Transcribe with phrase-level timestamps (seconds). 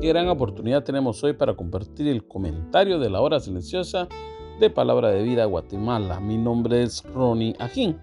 [0.00, 4.08] Qué gran oportunidad tenemos hoy para compartir el comentario de la hora silenciosa
[4.60, 6.20] de Palabra de Vida Guatemala.
[6.20, 7.98] Mi nombre es Ronnie Ajín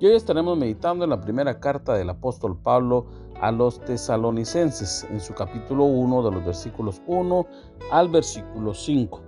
[0.00, 3.04] y hoy estaremos meditando en la primera carta del apóstol Pablo
[3.38, 7.46] a los tesalonicenses en su capítulo 1 de los versículos 1
[7.92, 9.20] al versículo 5.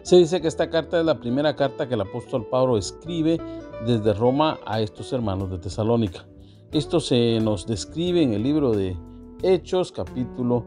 [0.00, 3.38] Se dice que esta carta es la primera carta que el apóstol Pablo escribe
[3.84, 6.26] desde Roma a estos hermanos de Tesalónica.
[6.72, 8.96] Esto se nos describe en el libro de
[9.42, 10.64] Hechos capítulo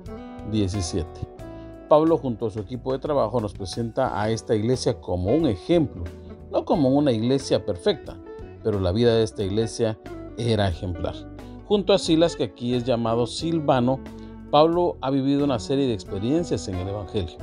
[0.52, 1.08] 17.
[1.88, 6.04] Pablo junto a su equipo de trabajo nos presenta a esta iglesia como un ejemplo,
[6.52, 8.18] no como una iglesia perfecta,
[8.64, 9.98] pero la vida de esta iglesia
[10.38, 11.16] era ejemplar.
[11.66, 14.00] Junto a Silas, que aquí es llamado Silvano,
[14.52, 17.38] Pablo ha vivido una serie de experiencias en el Evangelio.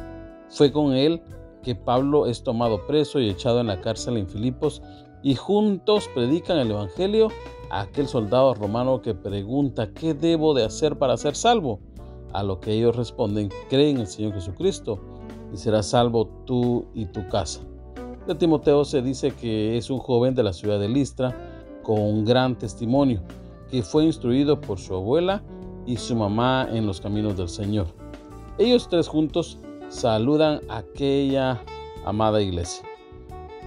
[0.49, 1.23] Fue con él
[1.63, 4.83] que Pablo es tomado preso y echado en la cárcel en Filipos
[5.23, 7.29] y juntos predican el Evangelio
[7.71, 11.81] a aquel soldado romano que pregunta qué debo de hacer para ser salvo.
[12.33, 14.99] A lo que ellos responden, cree en el Señor Jesucristo
[15.53, 17.61] y serás salvo tú y tu casa.
[18.27, 21.35] De Timoteo se dice que es un joven de la ciudad de Listra
[21.83, 23.23] con un gran testimonio,
[23.71, 25.43] que fue instruido por su abuela
[25.87, 27.87] y su mamá en los caminos del Señor.
[28.59, 29.59] Ellos tres juntos
[29.89, 31.63] saludan a aquella
[32.05, 32.85] amada iglesia,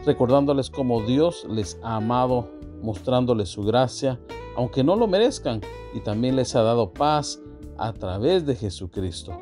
[0.05, 2.49] recordándoles cómo Dios les ha amado,
[2.81, 4.19] mostrándoles su gracia,
[4.57, 5.61] aunque no lo merezcan,
[5.93, 7.41] y también les ha dado paz
[7.79, 9.37] a través de Jesucristo.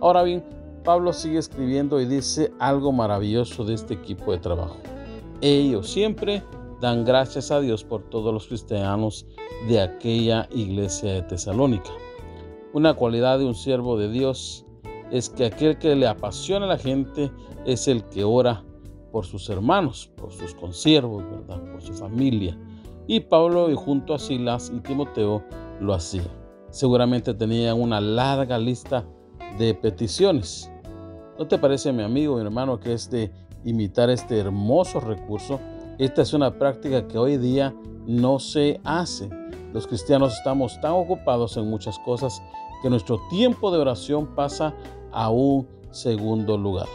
[0.00, 0.44] Ahora bien,
[0.84, 4.78] Pablo sigue escribiendo y dice algo maravilloso de este equipo de trabajo.
[5.40, 6.42] Ellos siempre
[6.80, 9.26] dan gracias a Dios por todos los cristianos
[9.68, 11.90] de aquella iglesia de Tesalónica.
[12.72, 14.64] Una cualidad de un siervo de Dios
[15.10, 17.30] es que aquel que le apasiona a la gente
[17.64, 18.64] es el que ora
[19.12, 21.60] por sus hermanos, por sus consiervos, ¿verdad?
[21.72, 22.58] por su familia.
[23.06, 25.42] Y Pablo y junto a Silas y Timoteo
[25.80, 26.47] lo hacían.
[26.70, 29.04] Seguramente tenían una larga lista
[29.58, 30.70] de peticiones.
[31.38, 33.32] ¿No te parece, mi amigo, mi hermano, que es de
[33.64, 35.60] imitar este hermoso recurso?
[35.98, 37.74] Esta es una práctica que hoy día
[38.06, 39.30] no se hace.
[39.72, 42.42] Los cristianos estamos tan ocupados en muchas cosas
[42.82, 44.74] que nuestro tiempo de oración pasa
[45.10, 46.86] a un segundo lugar.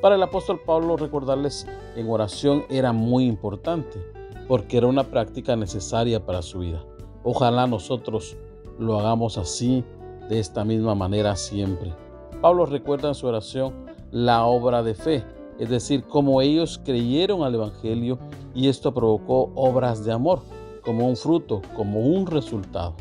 [0.00, 1.66] Para el apóstol Pablo recordarles
[1.96, 4.00] en oración era muy importante
[4.48, 6.84] porque era una práctica necesaria para su vida.
[7.22, 8.36] Ojalá nosotros
[8.78, 9.84] lo hagamos así,
[10.28, 11.92] de esta misma manera siempre.
[12.40, 13.72] Pablo recuerda en su oración
[14.10, 15.24] la obra de fe,
[15.58, 18.18] es decir, cómo ellos creyeron al Evangelio
[18.54, 20.40] y esto provocó obras de amor,
[20.82, 22.94] como un fruto, como un resultado.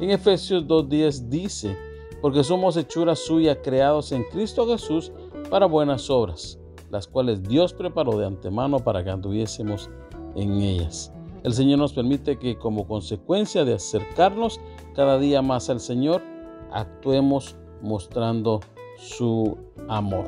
[0.00, 1.76] En Efesios 2.10 dice,
[2.20, 5.12] porque somos hechuras suyas creados en Cristo Jesús
[5.50, 6.58] para buenas obras,
[6.90, 9.90] las cuales Dios preparó de antemano para que anduviésemos
[10.34, 11.12] en ellas.
[11.44, 14.60] El Señor nos permite que como consecuencia de acercarnos
[14.98, 16.20] cada día más al Señor,
[16.72, 18.58] actuemos mostrando
[18.96, 20.24] su amor.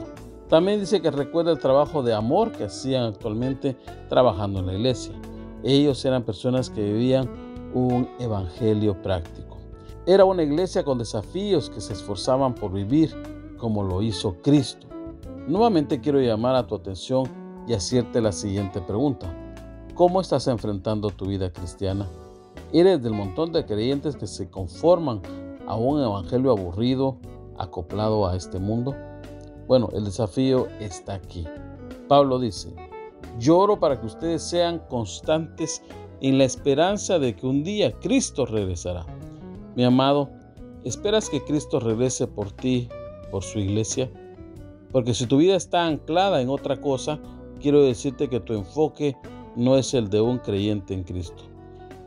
[0.49, 3.77] También dice que recuerda el trabajo de amor que hacían actualmente
[4.09, 5.13] trabajando en la iglesia.
[5.65, 7.29] Ellos eran personas que vivían
[7.75, 9.59] un evangelio práctico.
[10.07, 13.11] Era una iglesia con desafíos que se esforzaban por vivir
[13.59, 14.87] como lo hizo Cristo.
[15.49, 17.25] Nuevamente quiero llamar a tu atención
[17.67, 19.35] y hacerte la siguiente pregunta.
[19.97, 22.07] ¿Cómo estás enfrentando tu vida cristiana?
[22.73, 25.21] ¿Eres del montón de creyentes que se conforman
[25.67, 27.17] a un evangelio aburrido,
[27.59, 28.95] acoplado a este mundo?
[29.67, 31.45] Bueno, el desafío está aquí.
[32.07, 32.73] Pablo dice,
[33.41, 35.83] lloro para que ustedes sean constantes
[36.21, 39.05] en la esperanza de que un día Cristo regresará.
[39.75, 40.31] Mi amado,
[40.85, 42.89] ¿esperas que Cristo regrese por ti,
[43.33, 44.09] por su iglesia?
[44.93, 47.19] Porque si tu vida está anclada en otra cosa,
[47.61, 49.17] quiero decirte que tu enfoque
[49.57, 51.51] no es el de un creyente en Cristo.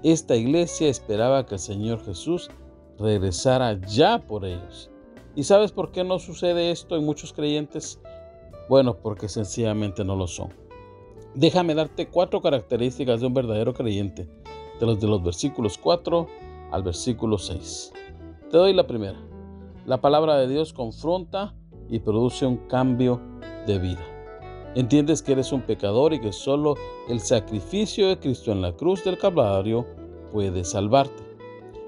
[0.04, 2.50] Esta iglesia esperaba que el Señor Jesús
[3.00, 4.92] regresara ya por ellos.
[5.34, 8.02] ¿Y sabes por qué no sucede esto en muchos creyentes?
[8.68, 10.50] Bueno, porque sencillamente no lo son.
[11.36, 14.28] Déjame darte cuatro características de un verdadero creyente,
[14.78, 16.28] de los de los versículos 4
[16.72, 17.94] al versículo 6.
[18.52, 19.20] Te doy la primera.
[19.86, 21.56] La palabra de Dios confronta
[21.90, 23.22] y produce un cambio
[23.66, 24.13] de vida.
[24.76, 26.76] Entiendes que eres un pecador y que solo
[27.08, 29.86] el sacrificio de Cristo en la cruz del Calvario
[30.32, 31.24] puede salvarte.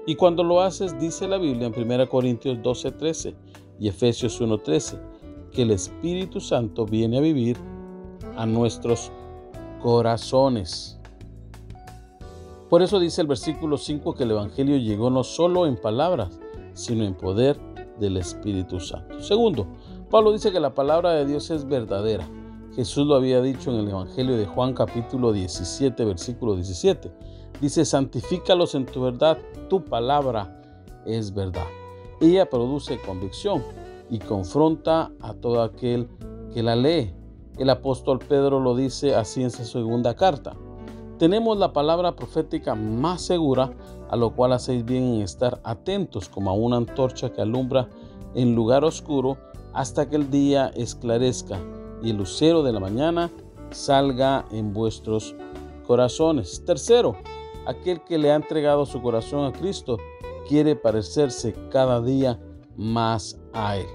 [0.06, 3.34] Y cuando lo haces, dice la Biblia en 1 Corintios 12:13
[3.80, 5.00] y Efesios 1:13,
[5.50, 7.56] que el Espíritu Santo viene a vivir
[8.36, 9.10] a nuestros
[9.82, 10.96] corazones.
[12.70, 16.38] Por eso dice el versículo 5 que el Evangelio llegó no solo en palabras,
[16.72, 17.58] sino en poder
[17.98, 19.20] del Espíritu Santo.
[19.20, 19.66] Segundo,
[20.08, 22.28] Pablo dice que la palabra de Dios es verdadera.
[22.76, 27.10] Jesús lo había dicho en el Evangelio de Juan capítulo 17, versículo 17.
[27.58, 29.38] Dice, santifícalos en tu verdad,
[29.70, 30.60] tu palabra
[31.06, 31.64] es verdad.
[32.20, 33.64] Ella produce convicción
[34.10, 36.06] y confronta a todo aquel
[36.52, 37.14] que la lee.
[37.56, 40.54] El apóstol Pedro lo dice así en su segunda carta.
[41.18, 43.72] Tenemos la palabra profética más segura,
[44.10, 47.88] a lo cual hacéis bien en estar atentos como a una antorcha que alumbra
[48.34, 49.38] en lugar oscuro
[49.72, 51.58] hasta que el día esclarezca
[52.02, 53.30] y el lucero de la mañana
[53.70, 55.34] salga en vuestros
[55.86, 56.64] corazones.
[56.64, 57.16] Tercero,
[57.66, 59.98] aquel que le ha entregado su corazón a Cristo
[60.48, 62.40] quiere parecerse cada día
[62.76, 63.86] más a Él.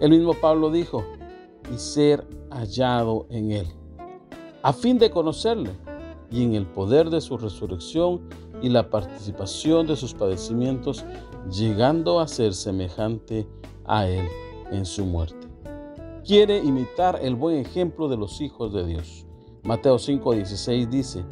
[0.00, 1.04] El mismo Pablo dijo,
[1.72, 3.66] y ser hallado en Él,
[4.62, 5.70] a fin de conocerle
[6.30, 8.28] y en el poder de su resurrección
[8.62, 11.04] y la participación de sus padecimientos,
[11.50, 13.46] llegando a ser semejante
[13.84, 14.26] a Él
[14.70, 15.39] en su muerte.
[16.24, 19.26] Quiere imitar el buen ejemplo de los hijos de Dios.
[19.62, 21.24] Mateo 5:16 dice,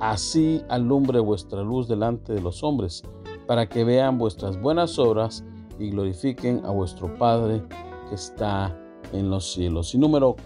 [0.00, 3.02] Así alumbre vuestra luz delante de los hombres,
[3.46, 5.44] para que vean vuestras buenas obras
[5.78, 7.62] y glorifiquen a vuestro Padre
[8.08, 8.76] que está
[9.12, 9.94] en los cielos.
[9.94, 10.36] Y número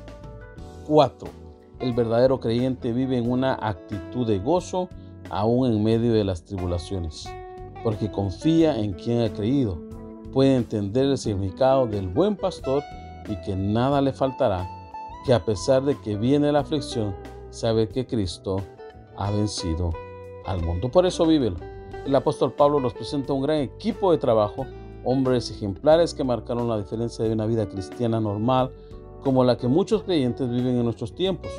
[0.87, 1.41] 4
[1.81, 4.89] el verdadero creyente vive en una actitud de gozo
[5.31, 7.27] aún en medio de las tribulaciones,
[7.83, 9.79] porque confía en quien ha creído,
[10.31, 12.83] puede entender el significado del buen pastor
[13.31, 14.69] y que nada le faltará,
[15.25, 17.15] que a pesar de que viene la aflicción,
[17.51, 18.57] sabe que Cristo
[19.17, 19.93] ha vencido
[20.47, 20.91] al mundo.
[20.91, 21.57] Por eso vívelo.
[22.07, 24.67] El apóstol Pablo nos presenta un gran equipo de trabajo,
[25.05, 28.73] hombres ejemplares que marcaron la diferencia de una vida cristiana normal,
[29.23, 31.51] como la que muchos creyentes viven en nuestros tiempos.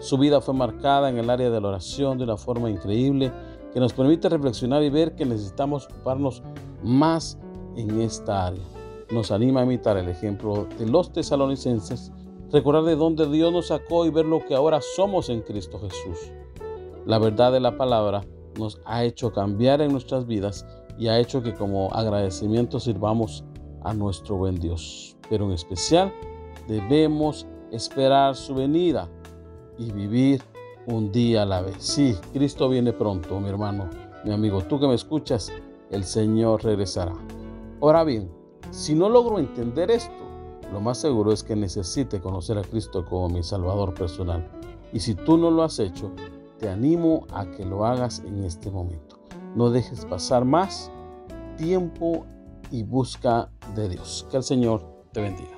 [0.00, 3.32] Su vida fue marcada en el área de la oración de una forma increíble
[3.72, 6.42] que nos permite reflexionar y ver que necesitamos ocuparnos
[6.82, 7.36] más
[7.76, 8.77] en esta área.
[9.10, 12.12] Nos anima a imitar el ejemplo de los tesalonicenses,
[12.52, 16.30] recordar de dónde Dios nos sacó y ver lo que ahora somos en Cristo Jesús.
[17.06, 18.22] La verdad de la palabra
[18.58, 20.66] nos ha hecho cambiar en nuestras vidas
[20.98, 23.44] y ha hecho que como agradecimiento sirvamos
[23.82, 25.16] a nuestro buen Dios.
[25.30, 26.12] Pero en especial
[26.66, 29.08] debemos esperar su venida
[29.78, 30.42] y vivir
[30.86, 31.76] un día a la vez.
[31.78, 33.88] Sí, Cristo viene pronto, mi hermano,
[34.24, 34.62] mi amigo.
[34.62, 35.52] Tú que me escuchas,
[35.90, 37.14] el Señor regresará.
[37.80, 38.30] Ahora bien,
[38.70, 40.12] si no logro entender esto,
[40.72, 44.46] lo más seguro es que necesite conocer a Cristo como mi Salvador personal.
[44.92, 46.12] Y si tú no lo has hecho,
[46.58, 49.18] te animo a que lo hagas en este momento.
[49.54, 50.90] No dejes pasar más
[51.56, 52.26] tiempo
[52.70, 54.26] y busca de Dios.
[54.30, 54.82] Que el Señor
[55.12, 55.57] te bendiga.